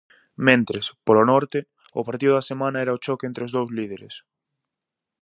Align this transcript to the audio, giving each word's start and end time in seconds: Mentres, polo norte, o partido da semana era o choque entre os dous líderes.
Mentres, 0.47 0.85
polo 1.05 1.23
norte, 1.31 1.59
o 1.99 2.01
partido 2.07 2.33
da 2.35 2.47
semana 2.51 2.81
era 2.85 2.97
o 2.97 3.01
choque 3.05 3.27
entre 3.29 3.45
os 3.47 3.53
dous 3.55 3.69
líderes. 3.77 4.15